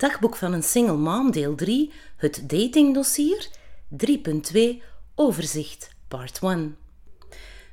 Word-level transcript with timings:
Dagboek 0.00 0.36
van 0.36 0.52
een 0.52 0.62
single 0.62 0.96
mom, 0.96 1.30
deel 1.30 1.54
3, 1.54 1.92
het 2.16 2.42
datingdossier, 2.46 3.48
3.2, 4.06 4.60
overzicht, 5.14 5.90
part 6.08 6.38
1. 6.42 6.76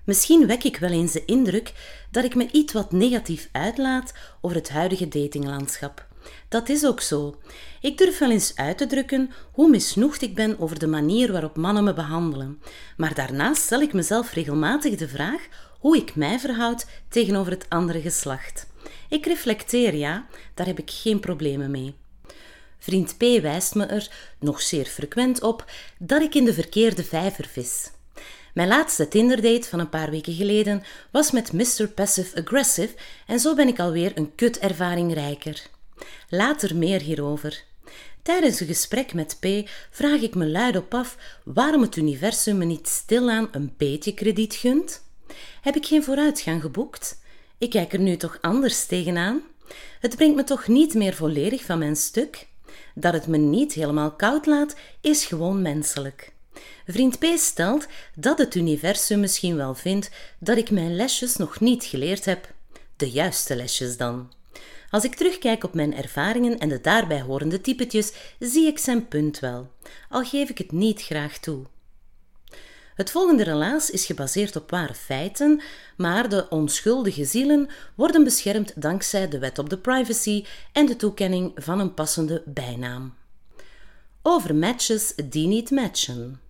Misschien 0.03 0.47
wek 0.47 0.63
ik 0.63 0.77
wel 0.77 0.89
eens 0.89 1.11
de 1.11 1.25
indruk 1.25 1.73
dat 2.11 2.23
ik 2.23 2.35
me 2.35 2.51
iets 2.51 2.73
wat 2.73 2.91
negatief 2.91 3.49
uitlaat 3.51 4.13
over 4.41 4.57
het 4.57 4.69
huidige 4.69 5.07
datinglandschap. 5.07 6.07
Dat 6.49 6.69
is 6.69 6.85
ook 6.85 7.01
zo. 7.01 7.35
Ik 7.81 7.97
durf 7.97 8.17
wel 8.17 8.31
eens 8.31 8.55
uit 8.55 8.77
te 8.77 8.87
drukken 8.87 9.31
hoe 9.51 9.69
misnoegd 9.69 10.21
ik 10.21 10.35
ben 10.35 10.59
over 10.59 10.79
de 10.79 10.87
manier 10.87 11.31
waarop 11.31 11.57
mannen 11.57 11.83
me 11.83 11.93
behandelen. 11.93 12.61
Maar 12.97 13.13
daarnaast 13.13 13.61
stel 13.61 13.81
ik 13.81 13.93
mezelf 13.93 14.33
regelmatig 14.33 14.95
de 14.95 15.07
vraag 15.07 15.47
hoe 15.79 15.97
ik 15.97 16.15
mij 16.15 16.39
verhoud 16.39 16.87
tegenover 17.09 17.51
het 17.51 17.65
andere 17.69 18.01
geslacht. 18.01 18.67
Ik 19.09 19.25
reflecteer, 19.25 19.95
ja, 19.95 20.25
daar 20.53 20.65
heb 20.65 20.79
ik 20.79 20.91
geen 20.91 21.19
problemen 21.19 21.71
mee. 21.71 21.95
Vriend 22.87 23.17
P 23.17 23.41
wijst 23.41 23.75
me 23.75 23.85
er, 23.85 24.09
nog 24.39 24.61
zeer 24.61 24.85
frequent 24.85 25.41
op, 25.43 25.65
dat 25.99 26.21
ik 26.21 26.35
in 26.35 26.45
de 26.45 26.53
verkeerde 26.53 27.03
vijver 27.03 27.47
vis. 27.47 27.91
Mijn 28.53 28.67
laatste 28.67 29.07
Tinder-date 29.07 29.69
van 29.69 29.79
een 29.79 29.89
paar 29.89 30.09
weken 30.09 30.33
geleden 30.33 30.83
was 31.11 31.31
met 31.31 31.51
Mr. 31.53 31.87
Passive 31.95 32.41
Aggressive 32.41 32.95
en 33.25 33.39
zo 33.39 33.55
ben 33.55 33.67
ik 33.67 33.79
alweer 33.79 34.11
een 34.15 34.35
kut-ervaring 34.35 35.13
rijker. 35.13 35.61
Later 36.29 36.75
meer 36.75 37.01
hierover. 37.01 37.63
Tijdens 38.21 38.59
een 38.59 38.67
gesprek 38.67 39.13
met 39.13 39.37
P 39.39 39.69
vraag 39.91 40.21
ik 40.21 40.35
me 40.35 40.45
luidop 40.45 40.93
af 40.93 41.17
waarom 41.43 41.81
het 41.81 41.95
universum 41.95 42.57
me 42.57 42.65
niet 42.65 42.87
stilaan 42.87 43.47
een 43.51 43.73
beetje 43.77 44.13
krediet 44.13 44.55
gunt. 44.55 45.03
Heb 45.61 45.75
ik 45.75 45.85
geen 45.85 46.03
vooruitgang 46.03 46.61
geboekt? 46.61 47.21
Ik 47.57 47.69
kijk 47.69 47.93
er 47.93 47.99
nu 47.99 48.17
toch 48.17 48.37
anders 48.41 48.85
tegenaan? 48.85 49.41
Het 49.99 50.15
brengt 50.15 50.35
me 50.35 50.43
toch 50.43 50.67
niet 50.67 50.93
meer 50.93 51.13
volledig 51.13 51.63
van 51.63 51.79
mijn 51.79 51.95
stuk? 51.95 52.47
Dat 52.95 53.13
het 53.13 53.27
me 53.27 53.37
niet 53.37 53.73
helemaal 53.73 54.11
koud 54.11 54.45
laat, 54.45 54.75
is 55.01 55.25
gewoon 55.25 55.61
menselijk. 55.61 56.33
Vriend 56.85 57.19
P 57.19 57.25
stelt 57.35 57.87
dat 58.15 58.37
het 58.37 58.55
universum 58.55 59.19
misschien 59.19 59.55
wel 59.55 59.75
vindt 59.75 60.09
dat 60.39 60.57
ik 60.57 60.71
mijn 60.71 60.95
lesjes 60.95 61.35
nog 61.35 61.59
niet 61.59 61.83
geleerd 61.83 62.25
heb. 62.25 62.53
De 62.95 63.09
juiste 63.09 63.55
lesjes 63.55 63.97
dan. 63.97 64.31
Als 64.89 65.03
ik 65.03 65.15
terugkijk 65.15 65.63
op 65.63 65.73
mijn 65.73 65.95
ervaringen 65.95 66.57
en 66.57 66.69
de 66.69 66.81
daarbij 66.81 67.21
horende 67.21 67.61
typetjes, 67.61 68.13
zie 68.39 68.67
ik 68.67 68.77
zijn 68.77 69.07
punt 69.07 69.39
wel, 69.39 69.71
al 70.09 70.23
geef 70.23 70.49
ik 70.49 70.57
het 70.57 70.71
niet 70.71 71.01
graag 71.01 71.37
toe. 71.37 71.65
Het 72.97 73.11
volgende 73.11 73.43
relaas 73.43 73.89
is 73.89 74.05
gebaseerd 74.05 74.55
op 74.55 74.69
ware 74.69 74.93
feiten, 74.93 75.61
maar 75.97 76.29
de 76.29 76.49
onschuldige 76.49 77.25
zielen 77.25 77.69
worden 77.95 78.23
beschermd 78.23 78.81
dankzij 78.81 79.27
de 79.27 79.39
wet 79.39 79.59
op 79.59 79.69
de 79.69 79.77
privacy 79.77 80.45
en 80.71 80.85
de 80.85 80.95
toekenning 80.95 81.51
van 81.55 81.79
een 81.79 81.93
passende 81.93 82.43
bijnaam. 82.45 83.13
Over 84.21 84.55
matches 84.55 85.13
die 85.15 85.47
niet 85.47 85.71
matchen. 85.71 86.41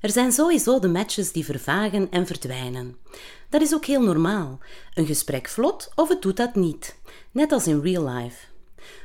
Er 0.00 0.10
zijn 0.10 0.32
sowieso 0.32 0.78
de 0.78 0.88
matches 0.88 1.32
die 1.32 1.44
vervagen 1.44 2.10
en 2.10 2.26
verdwijnen. 2.26 2.96
Dat 3.48 3.60
is 3.60 3.74
ook 3.74 3.84
heel 3.84 4.02
normaal. 4.02 4.58
Een 4.94 5.06
gesprek 5.06 5.48
vlot 5.48 5.90
of 5.94 6.08
het 6.08 6.22
doet 6.22 6.36
dat 6.36 6.54
niet, 6.54 6.96
net 7.30 7.52
als 7.52 7.66
in 7.66 7.80
real 7.80 8.08
life. 8.08 8.46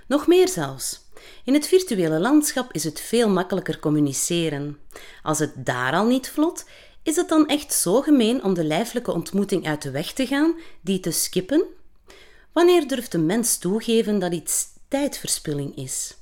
Nog 0.07 0.27
meer 0.27 0.47
zelfs. 0.49 1.02
In 1.43 1.53
het 1.53 1.67
virtuele 1.67 2.19
landschap 2.19 2.73
is 2.73 2.83
het 2.83 2.99
veel 2.99 3.29
makkelijker 3.29 3.79
communiceren. 3.79 4.79
Als 5.23 5.39
het 5.39 5.65
daar 5.65 5.93
al 5.93 6.05
niet 6.05 6.29
vlot, 6.29 6.65
is 7.01 7.15
het 7.15 7.29
dan 7.29 7.47
echt 7.47 7.73
zo 7.73 8.01
gemeen 8.01 8.43
om 8.43 8.53
de 8.53 8.63
lijfelijke 8.63 9.11
ontmoeting 9.11 9.67
uit 9.67 9.81
de 9.81 9.91
weg 9.91 10.13
te 10.13 10.27
gaan, 10.27 10.55
die 10.81 10.99
te 10.99 11.11
skippen? 11.11 11.65
Wanneer 12.51 12.87
durft 12.87 13.13
een 13.13 13.25
mens 13.25 13.57
toegeven 13.57 14.19
dat 14.19 14.33
iets 14.33 14.67
tijdverspilling 14.87 15.77
is? 15.77 16.15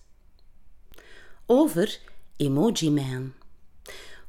Over 1.45 1.99
Emoji 2.37 2.89
Man. 2.91 3.33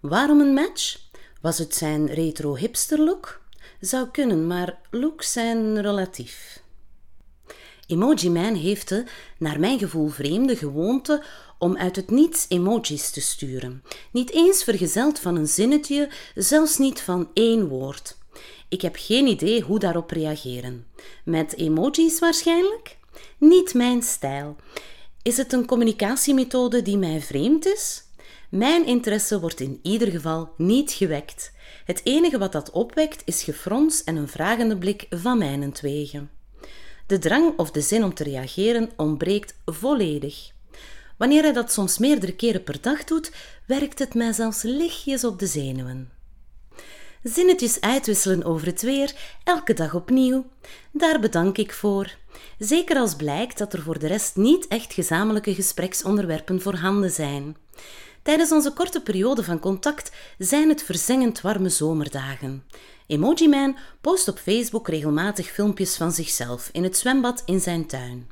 Waarom 0.01 0.41
een 0.41 0.55
match? 0.55 0.99
Was 1.41 1.59
het 1.59 1.75
zijn 1.75 2.07
retro 2.07 2.57
hipster 2.57 2.99
look? 2.99 3.41
Zou 3.81 4.09
kunnen, 4.09 4.47
maar 4.47 4.79
looks 4.91 5.33
zijn 5.33 5.81
relatief. 5.81 6.62
Emoji 7.93 8.31
Man 8.31 8.55
heeft 8.55 8.89
de, 8.89 9.05
naar 9.39 9.61
mijn 9.61 9.79
gevoel 9.79 10.09
vreemde 10.09 10.57
gewoonte 10.57 11.23
om 11.59 11.77
uit 11.77 11.97
het 11.97 12.11
niets 12.11 12.47
emojis 12.49 13.11
te 13.11 13.21
sturen. 13.21 13.83
Niet 14.11 14.31
eens 14.31 14.65
vergezeld 14.65 15.19
van 15.19 15.37
een 15.37 15.47
zinnetje, 15.47 16.09
zelfs 16.35 16.79
niet 16.79 17.01
van 17.01 17.31
één 17.35 17.69
woord. 17.69 18.17
Ik 18.69 18.83
heb 18.83 18.95
geen 18.99 19.27
idee 19.27 19.63
hoe 19.63 19.79
daarop 19.79 20.11
reageren. 20.11 20.87
Met 21.25 21.57
emojis 21.57 22.19
waarschijnlijk? 22.19 22.97
Niet 23.39 23.75
mijn 23.75 24.03
stijl. 24.03 24.57
Is 25.23 25.37
het 25.37 25.53
een 25.53 25.67
communicatiemethode 25.67 26.83
die 26.83 26.97
mij 26.97 27.21
vreemd 27.21 27.67
is? 27.67 28.05
Mijn 28.51 28.87
interesse 28.87 29.41
wordt 29.41 29.61
in 29.61 29.79
ieder 29.83 30.09
geval 30.09 30.53
niet 30.57 30.93
gewekt. 30.93 31.53
Het 31.85 32.01
enige 32.05 32.39
wat 32.39 32.53
dat 32.53 32.71
opwekt 32.71 33.23
is 33.25 33.43
gefrons 33.43 34.05
en 34.05 34.17
een 34.17 34.29
vragende 34.29 34.79
blik 34.79 35.07
van 35.11 35.39
mijnentwege. 35.39 36.27
De 37.07 37.19
drang 37.19 37.59
of 37.59 37.71
de 37.71 37.81
zin 37.81 38.05
om 38.05 38.15
te 38.15 38.25
reageren 38.25 38.91
ontbreekt 38.97 39.55
volledig. 39.65 40.51
Wanneer 41.17 41.43
hij 41.43 41.53
dat 41.53 41.73
soms 41.73 41.99
meerdere 41.99 42.35
keren 42.35 42.63
per 42.63 42.81
dag 42.81 43.05
doet, 43.05 43.33
werkt 43.67 43.99
het 43.99 44.15
mij 44.15 44.33
zelfs 44.33 44.63
lichtjes 44.63 45.25
op 45.25 45.39
de 45.39 45.47
zenuwen. 45.47 46.11
Zinnetjes 47.23 47.81
uitwisselen 47.81 48.45
over 48.45 48.67
het 48.67 48.83
weer, 48.83 49.13
elke 49.45 49.75
dag 49.75 49.95
opnieuw. 49.95 50.45
Daar 50.93 51.21
bedank 51.21 51.59
ik 51.59 51.73
voor. 51.73 52.15
Zeker 52.59 52.97
als 52.97 53.15
blijkt 53.15 53.59
dat 53.59 53.73
er 53.73 53.83
voor 53.83 53.99
de 53.99 54.07
rest 54.07 54.37
niet 54.37 54.69
echt 54.69 54.93
gezamenlijke 54.93 55.55
gespreksonderwerpen 55.55 56.61
voorhanden 56.61 57.11
zijn. 57.11 57.57
Tijdens 58.23 58.53
onze 58.53 58.73
korte 58.73 59.01
periode 59.01 59.45
van 59.45 59.59
contact 59.59 60.13
zijn 60.39 60.69
het 60.69 60.83
verzengend 60.83 61.41
warme 61.41 61.69
zomerdagen. 61.69 62.65
Emoji 63.13 63.49
Man 63.49 63.77
post 64.01 64.29
op 64.29 64.39
Facebook 64.39 64.89
regelmatig 64.89 65.47
filmpjes 65.47 65.97
van 65.97 66.13
zichzelf 66.13 66.69
in 66.73 66.83
het 66.83 66.97
zwembad 66.97 67.43
in 67.45 67.61
zijn 67.61 67.87
tuin. 67.87 68.31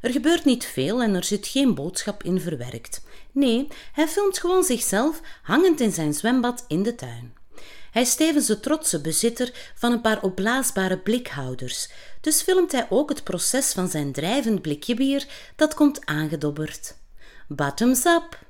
Er 0.00 0.10
gebeurt 0.10 0.44
niet 0.44 0.64
veel 0.64 1.02
en 1.02 1.14
er 1.14 1.24
zit 1.24 1.46
geen 1.46 1.74
boodschap 1.74 2.22
in 2.22 2.40
verwerkt. 2.40 3.02
Nee, 3.32 3.68
hij 3.92 4.08
filmt 4.08 4.38
gewoon 4.38 4.64
zichzelf 4.64 5.20
hangend 5.42 5.80
in 5.80 5.92
zijn 5.92 6.14
zwembad 6.14 6.64
in 6.68 6.82
de 6.82 6.94
tuin. 6.94 7.34
Hij 7.90 8.02
is 8.02 8.14
tevens 8.14 8.46
de 8.46 8.60
trotse 8.60 9.00
bezitter 9.00 9.72
van 9.74 9.92
een 9.92 10.00
paar 10.00 10.22
opblaasbare 10.22 10.98
blikhouders, 10.98 11.88
dus 12.20 12.42
filmt 12.42 12.72
hij 12.72 12.86
ook 12.90 13.08
het 13.08 13.24
proces 13.24 13.72
van 13.72 13.88
zijn 13.88 14.12
drijvend 14.12 14.62
blikje 14.62 14.94
bier 14.94 15.26
dat 15.56 15.74
komt 15.74 16.06
aangedobberd. 16.06 16.96
Bottoms 17.48 18.04
up! 18.04 18.49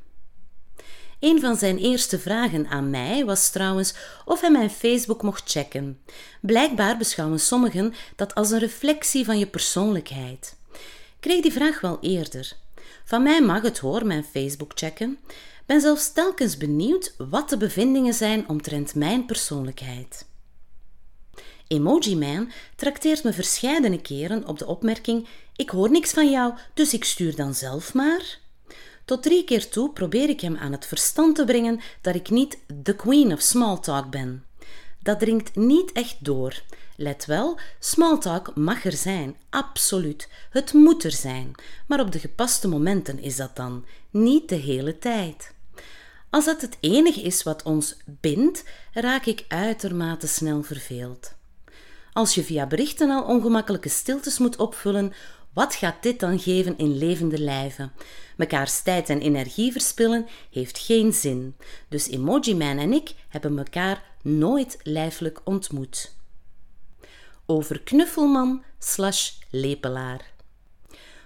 Een 1.20 1.40
van 1.40 1.56
zijn 1.56 1.78
eerste 1.78 2.18
vragen 2.18 2.66
aan 2.66 2.90
mij 2.90 3.24
was 3.24 3.50
trouwens 3.50 3.94
of 4.24 4.40
hij 4.40 4.50
mijn 4.50 4.70
Facebook 4.70 5.22
mocht 5.22 5.50
checken. 5.50 6.00
Blijkbaar 6.40 6.96
beschouwen 6.96 7.40
sommigen 7.40 7.94
dat 8.16 8.34
als 8.34 8.50
een 8.50 8.58
reflectie 8.58 9.24
van 9.24 9.38
je 9.38 9.46
persoonlijkheid. 9.46 10.56
Ik 10.72 10.80
kreeg 11.20 11.42
die 11.42 11.52
vraag 11.52 11.80
wel 11.80 11.98
eerder. 12.00 12.56
Van 13.04 13.22
mij 13.22 13.42
mag 13.42 13.62
het 13.62 13.78
hoor, 13.78 14.06
mijn 14.06 14.24
Facebook 14.24 14.72
checken. 14.74 15.18
Ben 15.66 15.80
zelfs 15.80 16.12
telkens 16.12 16.56
benieuwd 16.56 17.14
wat 17.30 17.48
de 17.48 17.56
bevindingen 17.56 18.14
zijn 18.14 18.48
omtrent 18.48 18.94
mijn 18.94 19.26
persoonlijkheid. 19.26 20.26
Emoji 21.66 22.16
Man 22.16 22.50
trakteert 22.76 23.24
me 23.24 23.32
verscheidene 23.32 24.00
keren 24.00 24.46
op 24.46 24.58
de 24.58 24.66
opmerking: 24.66 25.28
Ik 25.56 25.70
hoor 25.70 25.90
niks 25.90 26.10
van 26.10 26.30
jou, 26.30 26.54
dus 26.74 26.94
ik 26.94 27.04
stuur 27.04 27.36
dan 27.36 27.54
zelf 27.54 27.94
maar. 27.94 28.38
Tot 29.10 29.22
drie 29.22 29.44
keer 29.44 29.68
toe 29.68 29.90
probeer 29.92 30.28
ik 30.28 30.40
hem 30.40 30.56
aan 30.56 30.72
het 30.72 30.86
verstand 30.86 31.34
te 31.34 31.44
brengen 31.44 31.80
dat 32.00 32.14
ik 32.14 32.30
niet 32.30 32.58
de 32.82 32.96
queen 32.96 33.32
of 33.32 33.40
small 33.40 33.78
talk 33.78 34.10
ben. 34.10 34.44
Dat 35.02 35.18
dringt 35.18 35.56
niet 35.56 35.92
echt 35.92 36.16
door. 36.18 36.62
Let 36.96 37.24
wel, 37.24 37.58
small 37.78 38.18
talk 38.18 38.54
mag 38.56 38.84
er 38.84 38.92
zijn, 38.92 39.36
absoluut. 39.48 40.28
Het 40.50 40.72
moet 40.72 41.04
er 41.04 41.12
zijn, 41.12 41.54
maar 41.86 42.00
op 42.00 42.12
de 42.12 42.18
gepaste 42.18 42.68
momenten 42.68 43.18
is 43.18 43.36
dat 43.36 43.56
dan, 43.56 43.84
niet 44.10 44.48
de 44.48 44.54
hele 44.54 44.98
tijd. 44.98 45.54
Als 46.30 46.44
dat 46.44 46.60
het 46.60 46.76
enige 46.80 47.20
is 47.20 47.42
wat 47.42 47.62
ons 47.62 47.96
bindt, 48.04 48.64
raak 48.92 49.26
ik 49.26 49.44
uitermate 49.48 50.26
snel 50.26 50.62
verveeld. 50.62 51.34
Als 52.12 52.34
je 52.34 52.44
via 52.44 52.66
berichten 52.66 53.10
al 53.10 53.22
ongemakkelijke 53.22 53.88
stiltes 53.88 54.38
moet 54.38 54.56
opvullen, 54.56 55.12
wat 55.52 55.74
gaat 55.74 56.02
dit 56.02 56.20
dan 56.20 56.38
geven 56.38 56.78
in 56.78 56.98
levende 56.98 57.38
lijven? 57.38 57.92
Mekaars 58.36 58.82
tijd 58.82 59.08
en 59.08 59.20
energie 59.20 59.72
verspillen 59.72 60.26
heeft 60.50 60.78
geen 60.78 61.12
zin. 61.12 61.56
Dus 61.88 62.08
Emoji 62.08 62.58
en 62.58 62.92
ik 62.92 63.14
hebben 63.28 63.58
elkaar 63.58 64.02
nooit 64.22 64.78
lijfelijk 64.82 65.40
ontmoet. 65.44 66.14
Over 67.46 67.80
knuffelman 67.80 68.62
slash 68.78 69.30
lepelaar. 69.50 70.30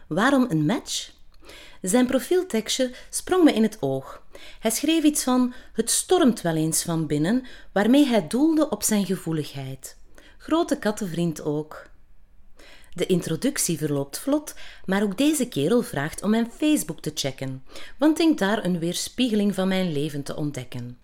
Waarom 0.07 0.47
een 0.49 0.67
match? 0.67 1.13
Zijn 1.83 2.07
profieltekstje 2.07 2.95
sprong 3.11 3.45
me 3.45 3.53
in 3.53 3.63
het 3.63 3.77
oog. 3.81 4.23
Hij 4.61 4.71
schreef 4.71 5.03
iets 5.03 5.25
van: 5.25 5.55
Het 5.73 5.91
stormt 5.91 6.41
wel 6.41 6.57
eens 6.57 6.83
van 6.83 7.07
binnen, 7.07 7.47
waarmee 7.73 8.07
hij 8.07 8.27
doelde 8.27 8.69
op 8.69 8.83
zijn 8.83 9.07
gevoeligheid. 9.07 9.97
Grote 10.39 10.79
kattenvriend 10.79 11.43
ook. 11.43 11.93
De 12.95 13.07
introductie 13.07 13.79
verloopt 13.79 14.19
vlot, 14.19 14.55
maar 14.85 15.03
ook 15.03 15.19
deze 15.19 15.49
kerel 15.49 15.83
vraagt 15.83 16.23
om 16.23 16.31
mijn 16.31 16.51
Facebook 16.51 17.01
te 17.01 17.11
checken, 17.15 17.63
want 17.99 18.17
denkt 18.17 18.39
daar 18.39 18.65
een 18.65 18.79
weerspiegeling 18.79 19.55
van 19.55 19.69
mijn 19.69 19.93
leven 19.93 20.23
te 20.23 20.37
ontdekken. 20.37 20.99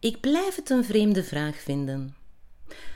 Ik 0.00 0.20
blijf 0.20 0.56
het 0.56 0.70
een 0.70 0.84
vreemde 0.84 1.24
vraag 1.24 1.56
vinden. 1.56 2.16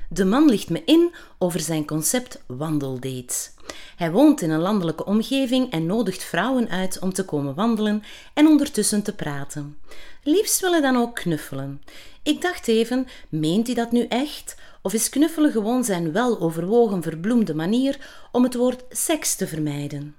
De 0.08 0.24
man 0.24 0.48
licht 0.48 0.70
me 0.70 0.82
in 0.84 1.14
over 1.38 1.60
zijn 1.60 1.86
concept 1.86 2.42
wandeldates. 2.46 3.50
Hij 3.98 4.10
woont 4.10 4.40
in 4.40 4.50
een 4.50 4.60
landelijke 4.60 5.04
omgeving 5.04 5.70
en 5.70 5.86
nodigt 5.86 6.22
vrouwen 6.24 6.68
uit 6.68 6.98
om 6.98 7.12
te 7.12 7.24
komen 7.24 7.54
wandelen 7.54 8.02
en 8.34 8.46
ondertussen 8.46 9.02
te 9.02 9.14
praten. 9.14 9.78
Liefst 10.22 10.60
willen 10.60 10.82
dan 10.82 10.96
ook 10.96 11.14
knuffelen. 11.14 11.82
Ik 12.22 12.40
dacht 12.40 12.68
even, 12.68 13.06
meent 13.28 13.66
hij 13.66 13.74
dat 13.76 13.92
nu 13.92 14.06
echt? 14.08 14.56
Of 14.82 14.92
is 14.92 15.08
knuffelen 15.08 15.52
gewoon 15.52 15.84
zijn 15.84 16.12
wel 16.12 16.40
overwogen 16.40 17.02
verbloemde 17.02 17.54
manier 17.54 17.98
om 18.32 18.42
het 18.42 18.54
woord 18.54 18.84
seks 18.90 19.34
te 19.34 19.46
vermijden? 19.46 20.14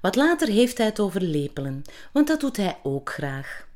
Wat 0.00 0.16
later 0.16 0.48
heeft 0.48 0.78
hij 0.78 0.86
het 0.86 1.00
over 1.00 1.20
lepelen, 1.20 1.82
want 2.12 2.26
dat 2.26 2.40
doet 2.40 2.56
hij 2.56 2.78
ook 2.82 3.10
graag. 3.10 3.66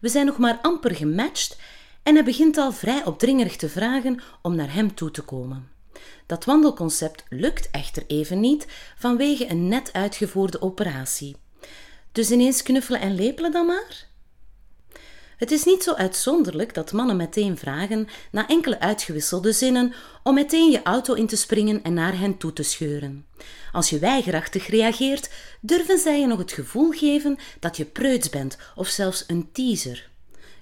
We 0.00 0.08
zijn 0.08 0.26
nog 0.26 0.38
maar 0.38 0.58
amper 0.62 0.94
gematcht 0.94 1.56
en 2.02 2.14
hij 2.14 2.24
begint 2.24 2.56
al 2.56 2.72
vrij 2.72 3.04
opdringerig 3.04 3.56
te 3.56 3.68
vragen 3.68 4.22
om 4.42 4.54
naar 4.54 4.72
hem 4.72 4.94
toe 4.94 5.10
te 5.10 5.22
komen. 5.22 5.76
Dat 6.26 6.44
wandelconcept 6.44 7.24
lukt 7.28 7.68
echter 7.70 8.04
even 8.06 8.40
niet 8.40 8.66
vanwege 8.98 9.50
een 9.50 9.68
net 9.68 9.92
uitgevoerde 9.92 10.62
operatie. 10.62 11.36
Dus 12.12 12.30
ineens 12.30 12.62
knuffelen 12.62 13.00
en 13.00 13.14
lepelen 13.14 13.52
dan 13.52 13.66
maar? 13.66 14.06
Het 15.36 15.50
is 15.50 15.64
niet 15.64 15.82
zo 15.82 15.94
uitzonderlijk 15.94 16.74
dat 16.74 16.92
mannen 16.92 17.16
meteen 17.16 17.58
vragen, 17.58 18.08
na 18.30 18.46
enkele 18.46 18.80
uitgewisselde 18.80 19.52
zinnen, 19.52 19.94
om 20.22 20.34
meteen 20.34 20.70
je 20.70 20.82
auto 20.82 21.14
in 21.14 21.26
te 21.26 21.36
springen 21.36 21.82
en 21.82 21.94
naar 21.94 22.18
hen 22.18 22.38
toe 22.38 22.52
te 22.52 22.62
scheuren. 22.62 23.26
Als 23.72 23.90
je 23.90 23.98
weigerachtig 23.98 24.66
reageert, 24.66 25.30
durven 25.60 25.98
zij 25.98 26.20
je 26.20 26.26
nog 26.26 26.38
het 26.38 26.52
gevoel 26.52 26.90
geven 26.90 27.38
dat 27.60 27.76
je 27.76 27.84
preuts 27.84 28.30
bent 28.30 28.58
of 28.74 28.88
zelfs 28.88 29.24
een 29.26 29.48
teaser. 29.52 30.10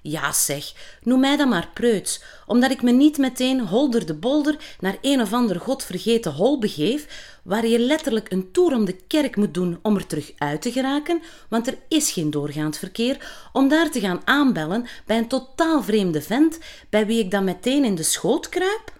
Ja, 0.01 0.31
zeg, 0.31 0.73
noem 1.01 1.19
mij 1.19 1.37
dan 1.37 1.49
maar 1.49 1.69
preuts, 1.73 2.21
omdat 2.45 2.71
ik 2.71 2.81
me 2.81 2.91
niet 2.91 3.17
meteen 3.17 3.67
holder 3.67 4.05
de 4.05 4.13
bolder 4.13 4.75
naar 4.79 4.97
een 5.01 5.21
of 5.21 5.33
ander 5.33 5.59
godvergeten 5.59 6.33
hol 6.33 6.59
begeef, 6.59 7.35
waar 7.43 7.67
je 7.67 7.79
letterlijk 7.79 8.31
een 8.31 8.51
toer 8.51 8.73
om 8.73 8.85
de 8.85 8.95
kerk 9.07 9.35
moet 9.35 9.53
doen 9.53 9.79
om 9.81 9.95
er 9.95 10.07
terug 10.07 10.31
uit 10.37 10.61
te 10.61 10.71
geraken, 10.71 11.21
want 11.49 11.67
er 11.67 11.77
is 11.87 12.11
geen 12.11 12.31
doorgaand 12.31 12.77
verkeer, 12.77 13.49
om 13.53 13.67
daar 13.67 13.91
te 13.91 13.99
gaan 13.99 14.21
aanbellen 14.25 14.85
bij 15.05 15.17
een 15.17 15.27
totaal 15.27 15.83
vreemde 15.83 16.21
vent, 16.21 16.59
bij 16.89 17.05
wie 17.05 17.19
ik 17.19 17.31
dan 17.31 17.43
meteen 17.43 17.85
in 17.85 17.95
de 17.95 18.03
schoot 18.03 18.49
kruip? 18.49 18.95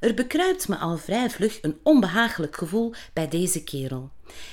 Er 0.00 0.14
bekruipt 0.14 0.68
me 0.68 0.76
al 0.76 0.98
vrij 0.98 1.30
vlug 1.30 1.58
een 1.62 1.78
onbehagelijk 1.82 2.56
gevoel 2.56 2.92
bij 3.12 3.28
deze 3.28 3.64
kerel. 3.64 4.10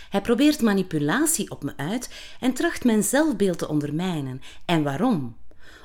Hij 0.10 0.22
probeert 0.22 0.62
manipulatie 0.62 1.52
op 1.52 1.64
me 1.64 1.74
uit 1.76 2.10
en 2.40 2.54
tracht 2.54 2.84
mijn 2.84 3.04
zelfbeeld 3.04 3.58
te 3.58 3.68
ondermijnen. 3.68 4.42
En 4.66 4.84
waarom? 4.84 5.38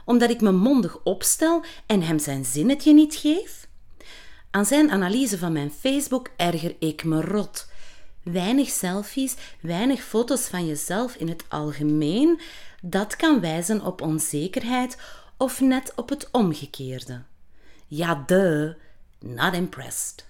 Omdat 0.05 0.31
ik 0.31 0.41
me 0.41 0.51
mondig 0.51 1.01
opstel 1.03 1.65
en 1.87 2.03
hem 2.03 2.19
zijn 2.19 2.45
zinnetje 2.45 2.95
niet 2.95 3.15
geef? 3.15 3.69
Aan 4.51 4.67
zijn 4.67 4.91
analyse 4.91 5.39
van 5.39 5.53
mijn 5.53 5.71
Facebook 5.71 6.31
erger 6.37 6.77
ik 6.79 7.05
me 7.05 7.21
rot. 7.21 7.69
Weinig 8.23 8.69
selfies, 8.69 9.35
weinig 9.61 10.03
foto's 10.03 10.47
van 10.47 10.67
jezelf 10.67 11.15
in 11.15 11.29
het 11.29 11.45
algemeen, 11.49 12.41
dat 12.83 13.17
kan 13.17 13.41
wijzen 13.41 13.85
op 13.85 14.01
onzekerheid 14.01 14.99
of 15.37 15.61
net 15.61 15.93
op 15.97 16.09
het 16.09 16.29
omgekeerde. 16.31 17.23
Ja, 17.87 18.23
de, 18.27 18.77
not 19.19 19.55
impressed. 19.55 20.28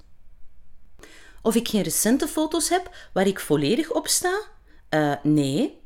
Of 1.49 1.55
ik 1.55 1.69
geen 1.69 1.83
recente 1.83 2.29
foto's 2.29 2.69
heb 2.69 2.91
waar 3.13 3.27
ik 3.27 3.41
volledig 3.41 3.93
op 3.93 4.09
sta? 4.09 4.41
Uh, 4.91 5.15
nee. 5.23 5.81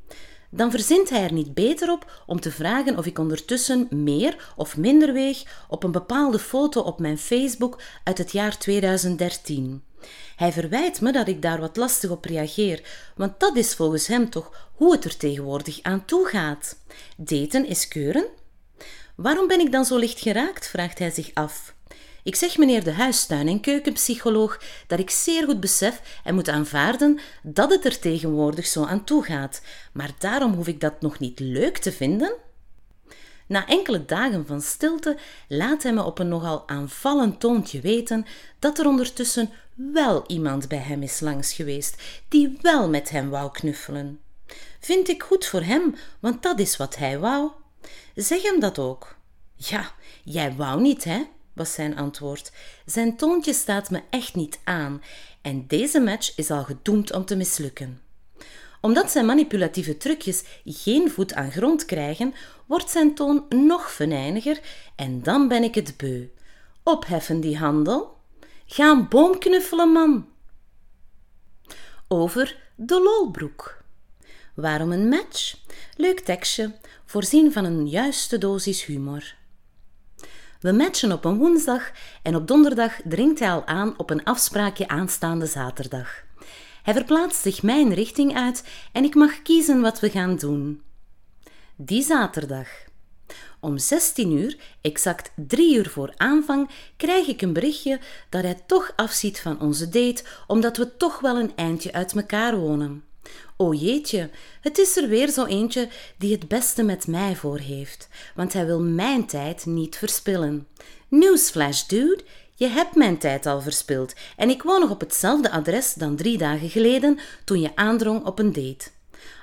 Dan 0.51 0.71
verzint 0.71 1.11
hij 1.11 1.23
er 1.23 1.33
niet 1.33 1.55
beter 1.55 1.91
op 1.91 2.23
om 2.27 2.41
te 2.41 2.51
vragen 2.51 2.99
of 2.99 3.07
ik 3.07 3.19
ondertussen 3.19 3.89
meer 3.91 4.53
of 4.57 4.77
minder 4.77 5.13
weeg 5.13 5.65
op 5.69 5.85
een 5.85 5.93
bepaalde 5.93 6.39
foto 6.39 6.81
op 6.81 7.01
mijn 7.01 7.19
Facebook 7.19 7.81
uit 8.05 8.19
het 8.19 8.33
jaar 8.33 8.59
2013. 8.59 9.83
Hij 10.37 10.53
verwijt 10.53 11.01
me 11.01 11.13
dat 11.13 11.29
ik 11.29 11.43
daar 11.43 11.61
wat 11.61 11.77
lastig 11.77 12.11
op 12.11 12.25
reageer, 12.25 12.83
want 13.17 13.41
dat 13.41 13.57
is 13.57 13.75
volgens 13.75 14.07
hem 14.07 14.31
toch 14.31 14.71
hoe 14.75 14.93
het 14.93 15.05
er 15.05 15.17
tegenwoordig 15.17 15.83
aan 15.83 16.05
toe 16.05 16.27
gaat. 16.27 16.77
Daten 17.17 17.67
is 17.67 17.89
keuren? 17.89 18.27
Waarom 19.17 19.47
ben 19.47 19.61
ik 19.61 19.73
dan 19.73 19.85
zo 19.85 19.97
licht 19.97 20.21
geraakt? 20.21 20.69
vraagt 20.69 20.99
hij 20.99 21.11
zich 21.11 21.31
af. 21.35 21.75
Ik 22.23 22.35
zeg 22.35 22.59
meneer 22.59 22.85
de 22.85 22.93
huistuin- 22.93 23.49
en 23.49 23.61
keukenpsycholoog 23.61 24.61
dat 24.87 24.99
ik 24.99 25.11
zeer 25.11 25.45
goed 25.45 25.61
besef 25.61 26.21
en 26.25 26.35
moet 26.35 26.49
aanvaarden 26.49 27.19
dat 27.43 27.71
het 27.71 27.85
er 27.85 27.99
tegenwoordig 27.99 28.67
zo 28.67 28.85
aan 28.85 29.05
toe 29.05 29.23
gaat, 29.23 29.63
maar 29.93 30.11
daarom 30.19 30.55
hoef 30.55 30.67
ik 30.67 30.81
dat 30.81 31.01
nog 31.01 31.19
niet 31.19 31.41
leuk 31.41 31.79
te 31.79 31.93
vinden. 31.93 32.35
Na 33.47 33.67
enkele 33.67 34.05
dagen 34.05 34.47
van 34.47 34.61
stilte 34.61 35.19
laat 35.49 35.83
hij 35.83 35.93
me 35.93 36.03
op 36.03 36.19
een 36.19 36.29
nogal 36.29 36.69
aanvallend 36.69 37.41
toontje 37.41 37.81
weten 37.81 38.27
dat 38.59 38.79
er 38.79 38.87
ondertussen 38.87 39.51
wel 39.75 40.25
iemand 40.27 40.69
bij 40.69 40.79
hem 40.79 41.03
is 41.03 41.21
langs 41.21 41.53
geweest 41.53 42.03
die 42.29 42.59
wel 42.61 42.89
met 42.89 43.11
hem 43.11 43.31
wou 43.31 43.51
knuffelen. 43.51 44.21
Vind 44.81 45.09
ik 45.09 45.23
goed 45.23 45.47
voor 45.47 45.63
hem, 45.63 45.95
want 46.21 46.43
dat 46.43 46.59
is 46.59 46.77
wat 46.77 46.97
hij 46.97 47.19
wou. 47.19 47.51
Zeg 48.15 48.43
hem 48.43 48.61
dat 48.61 48.79
ook. 48.79 49.17
Ja, 49.55 49.93
jij 50.23 50.55
wou 50.55 50.81
niet, 50.81 51.05
hè? 51.05 51.23
Was 51.55 51.73
zijn 51.73 51.97
antwoord. 51.97 52.53
Zijn 52.87 53.17
toontje 53.17 53.53
staat 53.53 53.91
me 53.91 54.03
echt 54.11 54.35
niet 54.35 54.59
aan 54.65 55.03
en 55.43 55.67
deze 55.67 56.01
match 56.01 56.37
is 56.37 56.51
al 56.51 56.65
gedoemd 56.65 57.13
om 57.13 57.25
te 57.25 57.37
mislukken. 57.37 58.01
Omdat 58.81 59.11
zijn 59.11 59.27
manipulatieve 59.27 59.97
trucjes 59.97 60.43
geen 60.65 61.11
voet 61.11 61.35
aan 61.35 61.51
grond 61.51 61.85
krijgen, 61.85 62.35
wordt 62.67 62.91
zijn 62.91 63.15
toon 63.15 63.47
nog 63.49 63.91
venijniger 63.91 64.61
en 64.97 65.23
dan 65.23 65.49
ben 65.49 65.63
ik 65.63 65.75
het 65.75 65.97
beu. 65.97 66.27
Opheffen 66.83 67.41
die 67.41 67.57
handel. 67.57 68.17
Ga 68.67 68.91
een 68.91 69.09
boom 69.09 69.39
knuffelen, 69.39 69.89
man. 69.89 70.29
Over 72.09 72.57
de 72.75 73.03
lolbroek. 73.03 73.83
Waarom 74.55 74.93
een 74.93 75.09
match? 75.09 75.57
Leuk 75.97 76.21
tekstje, 76.21 76.75
voorzien 77.05 77.53
van 77.53 77.65
een 77.65 77.89
juiste 77.89 78.39
dosis 78.39 78.85
humor. 78.85 79.35
We 80.63 80.73
matchen 80.73 81.13
op 81.13 81.25
een 81.25 81.39
woensdag 81.39 81.91
en 82.23 82.37
op 82.37 82.47
donderdag 82.47 83.01
dringt 83.05 83.39
hij 83.39 83.51
al 83.51 83.67
aan 83.67 83.99
op 83.99 84.11
een 84.11 84.25
afspraakje 84.25 84.89
aanstaande 84.89 85.47
zaterdag. 85.47 86.23
Hij 86.83 86.95
verplaatst 86.95 87.43
zich 87.43 87.63
mijn 87.63 87.95
richting 87.95 88.37
uit 88.37 88.65
en 88.93 89.05
ik 89.05 89.15
mag 89.15 89.43
kiezen 89.43 89.81
wat 89.81 90.01
we 90.01 90.11
gaan 90.11 90.37
doen. 90.37 90.83
Die 91.77 92.03
zaterdag. 92.03 92.69
Om 93.61 93.79
16 93.79 94.33
uur, 94.33 94.57
exact 94.81 95.33
drie 95.35 95.77
uur 95.77 95.89
voor 95.89 96.13
aanvang, 96.17 96.71
krijg 96.97 97.27
ik 97.27 97.43
een 97.43 97.53
berichtje 97.53 98.01
dat 98.29 98.43
hij 98.43 98.63
toch 98.67 98.93
afziet 98.97 99.41
van 99.41 99.61
onze 99.61 99.89
date, 99.89 100.25
omdat 100.47 100.77
we 100.77 100.97
toch 100.97 101.21
wel 101.21 101.37
een 101.37 101.57
eindje 101.57 101.93
uit 101.93 102.13
elkaar 102.13 102.57
wonen. 102.57 103.05
O 103.57 103.73
jeetje, 103.73 104.31
het 104.61 104.79
is 104.79 104.97
er 104.97 105.09
weer 105.09 105.31
zo 105.31 105.45
eentje 105.45 105.89
die 106.19 106.33
het 106.33 106.49
beste 106.49 106.83
met 106.83 107.07
mij 107.07 107.37
voor 107.37 107.59
heeft, 107.59 108.09
want 108.35 108.53
hij 108.53 108.67
wil 108.67 108.81
mijn 108.81 109.27
tijd 109.27 109.67
niet 109.67 109.97
verspillen. 109.97 110.67
Newsflash, 111.09 111.83
dude, 111.83 112.23
je 112.55 112.67
hebt 112.67 112.95
mijn 112.95 113.19
tijd 113.19 113.47
al 113.47 113.61
verspild 113.61 114.15
en 114.37 114.51
ik 114.51 114.63
woon 114.63 114.81
nog 114.81 114.91
op 114.91 115.01
hetzelfde 115.01 115.51
adres 115.51 115.95
dan 115.95 116.17
drie 116.17 116.39
dagen 116.39 116.71
geleden 116.71 117.19
toen 117.45 117.61
je 117.61 117.77
aandrong 117.77 118.25
op 118.25 118.39
een 118.39 118.53
date. 118.53 118.91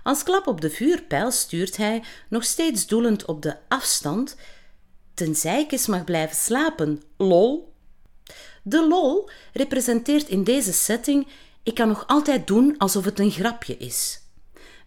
Als 0.04 0.24
klap 0.24 0.48
op 0.48 0.62
de 0.62 0.70
vuurpijl 0.70 1.32
stuurt 1.32 1.78
hij, 1.78 2.04
nog 2.30 2.44
steeds 2.44 2.88
doelend 2.88 3.26
op 3.26 3.42
de 3.42 3.56
afstand, 3.68 4.36
tenzij 5.14 5.62
ik 5.62 5.72
eens 5.72 5.88
mag 5.88 6.04
blijven 6.04 6.36
slapen, 6.36 7.02
lol. 7.18 7.74
De 8.64 8.88
lol 8.88 9.30
representeert 9.54 10.28
in 10.28 10.44
deze 10.44 10.74
setting 10.74 11.28
ik 11.64 11.76
kan 11.76 11.88
nog 11.88 12.08
altijd 12.08 12.48
doen 12.48 12.78
alsof 12.78 13.06
het 13.06 13.20
een 13.20 13.32
grapje 13.32 13.78
is. 13.78 14.22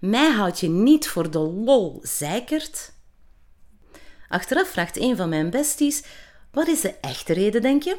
Mij 0.01 0.31
houd 0.31 0.61
je 0.61 0.69
niet 0.69 1.09
voor 1.09 1.31
de 1.31 1.39
lol, 1.39 2.01
zeikert. 2.03 2.93
Achteraf 4.29 4.69
vraagt 4.69 4.97
een 4.97 5.17
van 5.17 5.29
mijn 5.29 5.51
besties: 5.51 6.03
Wat 6.51 6.69
is 6.69 6.81
de 6.81 6.95
echte 7.01 7.33
reden, 7.33 7.63
denk 7.63 7.83
je? 7.83 7.99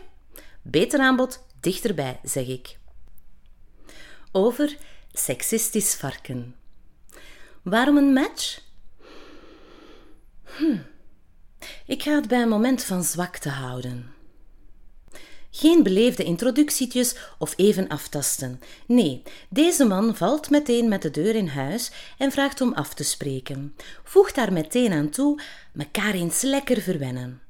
Beter 0.62 1.00
aanbod, 1.00 1.46
dichterbij, 1.60 2.20
zeg 2.24 2.48
ik. 2.48 2.78
Over 4.32 4.78
seksistisch 5.12 5.96
varken. 5.96 6.56
Waarom 7.64 7.98
een 7.98 8.14
match? 8.14 8.62
Hm. 10.44 10.78
Ik 11.86 12.04
ga 12.04 12.16
het 12.16 12.28
bij 12.28 12.42
een 12.42 12.50
moment 12.50 12.84
van 12.84 13.04
zwakte 13.04 13.50
houden. 13.50 14.14
Geen 15.64 15.84
beleefde 15.84 16.24
introductietjes 16.24 17.16
of 17.38 17.54
even 17.56 17.88
aftasten. 17.88 18.62
Nee, 18.86 19.22
deze 19.50 19.86
man 19.86 20.16
valt 20.16 20.50
meteen 20.50 20.88
met 20.88 21.02
de 21.02 21.12
deur 21.12 21.36
in 21.36 21.48
huis 21.48 21.92
en 22.18 22.32
vraagt 22.32 22.62
om 22.62 22.74
af 22.74 22.94
te 22.94 23.04
spreken. 23.04 23.76
Voegt 24.04 24.36
daar 24.36 24.54
meteen 24.54 24.92
aan 24.92 25.10
toe, 25.10 25.42
mekaar 25.74 26.14
eens 26.14 26.42
lekker 26.42 26.82
verwennen. 26.82 27.42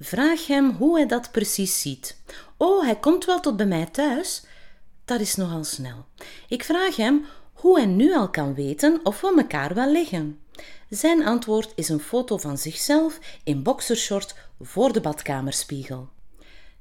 Vraag 0.00 0.46
hem 0.46 0.70
hoe 0.70 0.96
hij 0.96 1.06
dat 1.06 1.30
precies 1.30 1.80
ziet. 1.80 2.16
Oh, 2.56 2.84
hij 2.84 2.96
komt 2.96 3.24
wel 3.24 3.40
tot 3.40 3.56
bij 3.56 3.66
mij 3.66 3.86
thuis. 3.86 4.42
Dat 5.04 5.20
is 5.20 5.34
nogal 5.34 5.64
snel. 5.64 6.04
Ik 6.48 6.64
vraag 6.64 6.96
hem 6.96 7.24
hoe 7.52 7.76
hij 7.76 7.86
nu 7.86 8.14
al 8.14 8.30
kan 8.30 8.54
weten 8.54 9.00
of 9.02 9.20
we 9.20 9.34
elkaar 9.36 9.74
wel 9.74 9.92
liggen. 9.92 10.40
Zijn 10.88 11.26
antwoord 11.26 11.72
is 11.74 11.88
een 11.88 12.00
foto 12.00 12.36
van 12.36 12.58
zichzelf 12.58 13.18
in 13.44 13.62
boxershort 13.62 14.34
voor 14.60 14.92
de 14.92 15.00
badkamerspiegel. 15.00 16.08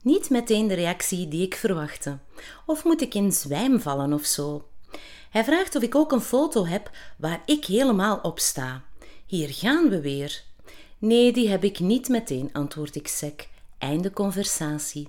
Niet 0.04 0.30
meteen 0.30 0.68
de 0.68 0.74
reactie 0.74 1.28
die 1.28 1.46
ik 1.46 1.56
verwachtte. 1.56 2.18
Of 2.66 2.84
moet 2.84 3.02
ik 3.02 3.14
in 3.14 3.32
zwijm 3.32 3.80
vallen 3.80 4.14
of 4.14 4.26
zo? 4.26 4.68
Hij 5.30 5.44
vraagt 5.44 5.76
of 5.76 5.84
ik 5.84 5.96
ook 5.96 6.12
een 6.12 6.22
foto 6.22 6.66
heb 6.66 6.92
waar 7.18 7.42
ik 7.46 7.66
helemaal 7.66 8.20
op 8.22 8.40
sta. 8.40 8.84
Hier 9.26 9.50
gaan 9.50 9.90
we 9.90 10.02
weer. 10.02 10.44
Nee, 10.98 11.32
die 11.32 11.50
heb 11.50 11.64
ik 11.64 11.80
niet 11.80 12.10
meteen, 12.10 12.50
antwoord 12.54 12.96
ik 12.96 13.08
sec. 13.08 13.48
Einde 13.78 14.12
conversatie. 14.12 15.08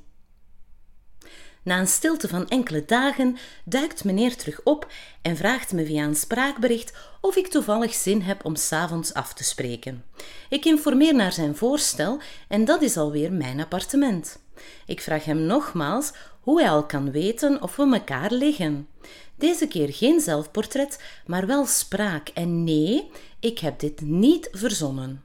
Na 1.64 1.78
een 1.78 1.86
stilte 1.86 2.28
van 2.28 2.48
enkele 2.48 2.84
dagen 2.84 3.36
duikt 3.64 4.04
meneer 4.04 4.36
terug 4.36 4.60
op 4.64 4.92
en 5.22 5.36
vraagt 5.36 5.72
me 5.72 5.86
via 5.86 6.04
een 6.04 6.16
spraakbericht 6.16 6.92
of 7.20 7.36
ik 7.36 7.48
toevallig 7.48 7.94
zin 7.94 8.20
heb 8.22 8.44
om 8.44 8.56
s'avonds 8.56 9.14
af 9.14 9.34
te 9.34 9.44
spreken. 9.44 10.04
Ik 10.48 10.64
informeer 10.64 11.14
naar 11.14 11.32
zijn 11.32 11.56
voorstel 11.56 12.20
en 12.48 12.64
dat 12.64 12.82
is 12.82 12.96
alweer 12.96 13.32
mijn 13.32 13.60
appartement. 13.60 14.38
Ik 14.86 15.00
vraag 15.00 15.24
hem 15.24 15.38
nogmaals 15.38 16.12
hoe 16.40 16.60
hij 16.60 16.70
al 16.70 16.86
kan 16.86 17.10
weten 17.10 17.62
of 17.62 17.76
we 17.76 17.92
elkaar 17.92 18.30
liggen. 18.30 18.88
Deze 19.36 19.66
keer 19.66 19.92
geen 19.92 20.20
zelfportret, 20.20 21.02
maar 21.26 21.46
wel 21.46 21.66
spraak. 21.66 22.28
En 22.28 22.64
nee, 22.64 23.10
ik 23.40 23.58
heb 23.58 23.78
dit 23.78 24.00
niet 24.00 24.48
verzonnen. 24.52 25.22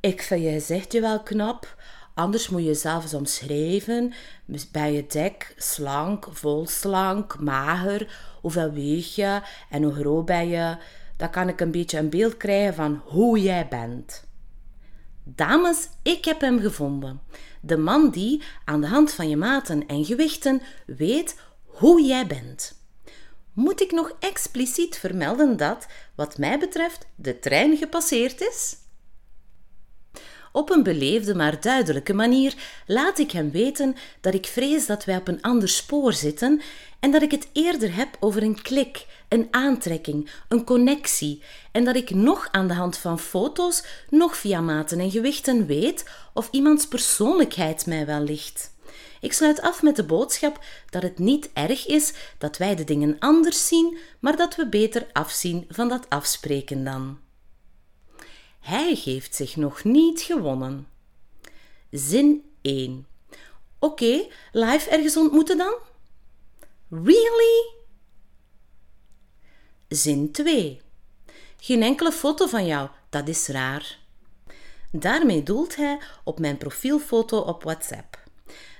Ik 0.00 0.22
vind 0.22 0.42
je 0.42 0.60
zegt 0.60 0.92
je 0.92 1.00
wel 1.00 1.22
knap, 1.22 1.76
anders 2.20 2.48
moet 2.48 2.64
je 2.64 2.74
zelfs 2.74 3.14
omschrijven. 3.14 4.12
Ben 4.72 4.92
je 4.92 5.06
dik, 5.06 5.54
slank, 5.56 6.26
volslank, 6.30 7.38
mager, 7.38 8.18
hoeveel 8.40 8.72
weeg 8.72 9.14
je 9.14 9.40
en 9.70 9.82
hoe 9.82 9.92
groot 9.92 10.24
ben 10.24 10.48
je? 10.48 10.76
Dan 11.16 11.30
kan 11.30 11.48
ik 11.48 11.60
een 11.60 11.70
beetje 11.70 11.98
een 11.98 12.10
beeld 12.10 12.36
krijgen 12.36 12.74
van 12.74 13.02
hoe 13.04 13.40
jij 13.40 13.68
bent. 13.68 14.24
Dames, 15.24 15.88
ik 16.02 16.24
heb 16.24 16.40
hem 16.40 16.60
gevonden. 16.60 17.20
De 17.60 17.76
man 17.76 18.10
die, 18.10 18.42
aan 18.64 18.80
de 18.80 18.86
hand 18.86 19.12
van 19.12 19.28
je 19.28 19.36
maten 19.36 19.86
en 19.86 20.04
gewichten, 20.04 20.62
weet 20.86 21.40
hoe 21.64 22.02
jij 22.02 22.26
bent. 22.26 22.78
Moet 23.52 23.80
ik 23.80 23.90
nog 23.90 24.12
expliciet 24.18 24.98
vermelden 24.98 25.56
dat, 25.56 25.86
wat 26.14 26.38
mij 26.38 26.58
betreft, 26.58 27.06
de 27.14 27.38
trein 27.38 27.76
gepasseerd 27.76 28.40
is? 28.40 28.76
Op 30.52 30.70
een 30.70 30.82
beleefde 30.82 31.34
maar 31.34 31.60
duidelijke 31.60 32.12
manier 32.12 32.54
laat 32.86 33.18
ik 33.18 33.30
hem 33.30 33.50
weten 33.50 33.96
dat 34.20 34.34
ik 34.34 34.46
vrees 34.46 34.86
dat 34.86 35.04
wij 35.04 35.16
op 35.16 35.28
een 35.28 35.42
ander 35.42 35.68
spoor 35.68 36.12
zitten 36.12 36.60
en 37.00 37.10
dat 37.10 37.22
ik 37.22 37.30
het 37.30 37.48
eerder 37.52 37.94
heb 37.94 38.16
over 38.20 38.42
een 38.42 38.62
klik, 38.62 39.06
een 39.28 39.48
aantrekking, 39.50 40.30
een 40.48 40.64
connectie 40.64 41.42
en 41.72 41.84
dat 41.84 41.96
ik 41.96 42.10
nog 42.10 42.48
aan 42.50 42.68
de 42.68 42.74
hand 42.74 42.96
van 42.96 43.18
foto's, 43.18 43.84
nog 44.08 44.36
via 44.36 44.60
maten 44.60 44.98
en 44.98 45.10
gewichten 45.10 45.66
weet 45.66 46.04
of 46.34 46.48
iemands 46.50 46.86
persoonlijkheid 46.86 47.86
mij 47.86 48.06
wel 48.06 48.20
ligt. 48.20 48.70
Ik 49.20 49.32
sluit 49.32 49.60
af 49.60 49.82
met 49.82 49.96
de 49.96 50.04
boodschap 50.04 50.64
dat 50.90 51.02
het 51.02 51.18
niet 51.18 51.50
erg 51.52 51.86
is 51.86 52.12
dat 52.38 52.56
wij 52.56 52.74
de 52.74 52.84
dingen 52.84 53.16
anders 53.18 53.66
zien, 53.66 53.98
maar 54.20 54.36
dat 54.36 54.56
we 54.56 54.68
beter 54.68 55.06
afzien 55.12 55.64
van 55.68 55.88
dat 55.88 56.08
afspreken 56.08 56.84
dan. 56.84 57.18
Hij 58.60 58.94
geeft 58.94 59.34
zich 59.34 59.56
nog 59.56 59.84
niet 59.84 60.20
gewonnen. 60.20 60.88
Zin 61.90 62.44
1. 62.60 63.06
Oké, 63.78 64.26
live 64.52 64.90
ergens 64.90 65.16
ontmoeten 65.16 65.58
dan? 65.58 65.74
Really? 66.88 67.72
Zin 69.88 70.32
2. 70.32 70.80
Geen 71.56 71.82
enkele 71.82 72.12
foto 72.12 72.46
van 72.46 72.66
jou, 72.66 72.88
dat 73.10 73.28
is 73.28 73.48
raar. 73.48 73.98
Daarmee 74.92 75.42
doelt 75.42 75.76
hij 75.76 75.98
op 76.24 76.38
mijn 76.38 76.56
profielfoto 76.56 77.38
op 77.38 77.62
WhatsApp. 77.62 78.18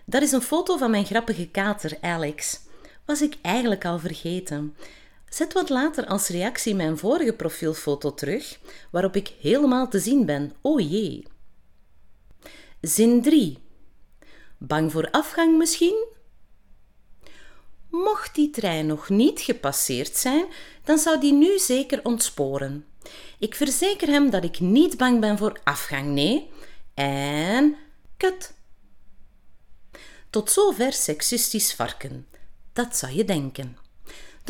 Dat 0.04 0.22
is 0.22 0.32
een 0.32 0.42
foto 0.42 0.76
van 0.76 0.90
mijn 0.90 1.04
grappige 1.04 1.48
kater 1.48 1.98
Alex. 2.00 2.60
Was 3.04 3.22
ik 3.22 3.36
eigenlijk 3.42 3.84
al 3.84 3.98
vergeten. 3.98 4.76
Zet 5.30 5.52
wat 5.52 5.68
later 5.68 6.06
als 6.06 6.28
reactie 6.28 6.74
mijn 6.74 6.98
vorige 6.98 7.32
profielfoto 7.32 8.14
terug, 8.14 8.58
waarop 8.90 9.16
ik 9.16 9.32
helemaal 9.40 9.88
te 9.88 9.98
zien 9.98 10.26
ben. 10.26 10.52
Oh 10.60 10.80
jee. 10.90 11.26
Zin 12.80 13.22
3. 13.22 13.58
Bang 14.58 14.92
voor 14.92 15.10
afgang 15.10 15.58
misschien? 15.58 16.06
Mocht 17.90 18.34
die 18.34 18.50
trein 18.50 18.86
nog 18.86 19.08
niet 19.08 19.40
gepasseerd 19.40 20.16
zijn, 20.16 20.44
dan 20.84 20.98
zou 20.98 21.20
die 21.20 21.32
nu 21.32 21.58
zeker 21.58 22.04
ontsporen. 22.04 22.84
Ik 23.38 23.54
verzeker 23.54 24.08
hem 24.08 24.30
dat 24.30 24.44
ik 24.44 24.60
niet 24.60 24.96
bang 24.96 25.20
ben 25.20 25.38
voor 25.38 25.60
afgang, 25.64 26.06
nee. 26.06 26.50
En 26.94 27.76
kut. 28.16 28.54
Tot 30.30 30.50
zover 30.50 30.92
seksistisch 30.92 31.74
varken. 31.74 32.26
Dat 32.72 32.96
zou 32.96 33.12
je 33.12 33.24
denken. 33.24 33.79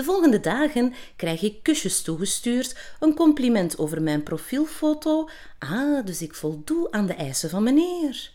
De 0.00 0.06
volgende 0.06 0.40
dagen 0.40 0.94
krijg 1.16 1.42
ik 1.42 1.62
kusjes 1.62 2.02
toegestuurd, 2.02 2.76
een 3.00 3.14
compliment 3.14 3.78
over 3.78 4.02
mijn 4.02 4.22
profielfoto. 4.22 5.28
Ah, 5.58 6.06
dus 6.06 6.22
ik 6.22 6.34
voldoe 6.34 6.90
aan 6.90 7.06
de 7.06 7.14
eisen 7.14 7.50
van 7.50 7.62
meneer. 7.62 8.30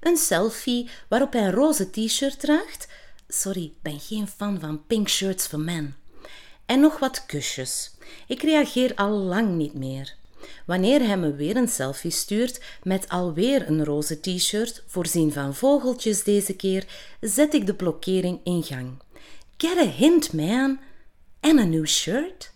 Een 0.00 0.16
selfie 0.16 0.88
waarop 1.08 1.32
hij 1.32 1.42
een 1.42 1.52
roze 1.52 1.90
t-shirt 1.90 2.40
draagt. 2.40 2.88
Sorry, 3.28 3.72
ben 3.82 4.00
geen 4.00 4.28
fan 4.28 4.60
van 4.60 4.86
pink 4.86 5.08
shirts 5.08 5.46
voor 5.46 5.60
men. 5.60 5.96
En 6.66 6.80
nog 6.80 6.98
wat 6.98 7.26
kusjes. 7.26 7.90
Ik 8.26 8.42
reageer 8.42 8.94
al 8.94 9.10
lang 9.10 9.56
niet 9.56 9.74
meer. 9.74 10.14
Wanneer 10.66 11.06
hij 11.06 11.16
me 11.16 11.34
weer 11.34 11.56
een 11.56 11.68
selfie 11.68 12.10
stuurt 12.10 12.60
met 12.82 13.08
alweer 13.08 13.68
een 13.68 13.84
roze 13.84 14.20
t-shirt, 14.20 14.82
voorzien 14.86 15.32
van 15.32 15.54
vogeltjes 15.54 16.22
deze 16.22 16.56
keer, 16.56 16.86
zet 17.20 17.54
ik 17.54 17.66
de 17.66 17.74
blokkering 17.74 18.40
in 18.44 18.62
gang. 18.62 18.90
Get 19.56 19.76
a 19.76 19.86
hint, 19.86 20.32
man! 20.32 20.78
En 21.42 21.58
een 21.58 21.70
nieuw 21.70 21.86
shirt? 21.86 22.52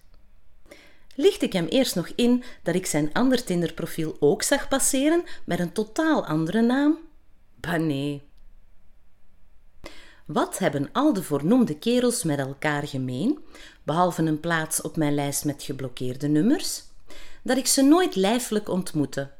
Licht 1.14 1.42
ik 1.42 1.52
hem 1.52 1.66
eerst 1.66 1.94
nog 1.94 2.08
in 2.08 2.44
dat 2.62 2.74
ik 2.74 2.86
zijn 2.86 3.12
ander 3.12 3.44
Tinderprofiel 3.44 4.16
ook 4.20 4.42
zag 4.42 4.68
passeren 4.68 5.24
met 5.44 5.58
een 5.58 5.72
totaal 5.72 6.26
andere 6.26 6.60
naam? 6.60 6.98
Bah 7.60 7.80
nee. 7.80 8.22
Wat 10.26 10.58
hebben 10.58 10.88
al 10.92 11.12
de 11.12 11.22
voornoemde 11.22 11.78
kerels 11.78 12.24
met 12.24 12.38
elkaar 12.38 12.86
gemeen, 12.86 13.38
behalve 13.82 14.22
een 14.22 14.40
plaats 14.40 14.80
op 14.80 14.96
mijn 14.96 15.14
lijst 15.14 15.44
met 15.44 15.62
geblokkeerde 15.62 16.28
nummers? 16.28 16.82
Dat 17.42 17.56
ik 17.56 17.66
ze 17.66 17.82
nooit 17.82 18.16
lijfelijk 18.16 18.68
ontmoette. 18.68 19.30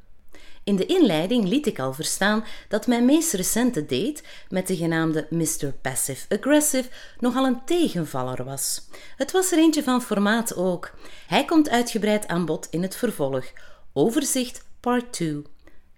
In 0.66 0.76
de 0.76 0.87
inleiding 0.87 1.49
liet 1.49 1.66
ik 1.66 1.78
al 1.78 1.92
verstaan 1.92 2.44
dat 2.68 2.87
mijn 2.87 3.04
meest 3.04 3.32
recente 3.32 3.80
date 3.80 4.23
met 4.49 4.66
de 4.66 4.76
genaamde 4.76 5.26
Mr. 5.30 5.73
Passive 5.82 6.37
Aggressive 6.37 6.88
nogal 7.18 7.46
een 7.46 7.64
tegenvaller 7.64 8.44
was. 8.44 8.88
Het 9.16 9.32
was 9.32 9.52
er 9.52 9.58
eentje 9.58 9.82
van 9.82 10.02
formaat 10.02 10.56
ook. 10.56 10.94
Hij 11.26 11.44
komt 11.44 11.68
uitgebreid 11.68 12.26
aan 12.26 12.44
bod 12.44 12.66
in 12.70 12.82
het 12.82 12.96
vervolg. 12.96 13.44
Overzicht 13.92 14.64
Part 14.80 15.12
2. 15.12 15.42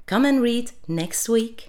Come 0.05 0.29
and 0.29 0.43
read 0.43 0.73
next 0.87 1.27
week. 1.27 1.69